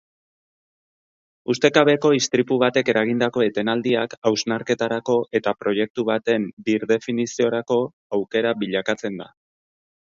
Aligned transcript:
Ustekabeko 1.53 2.09
istripu 2.19 2.57
batek 2.63 2.89
eragindako 2.93 3.43
etenaldiak 3.49 4.17
hausnarketarako 4.31 5.21
eta 5.41 5.57
proiektu 5.63 6.09
baten 6.11 6.51
birdefiniziorako 6.71 7.83
aukera 8.21 8.59
bilakatzen 8.65 9.25
da. 9.25 9.33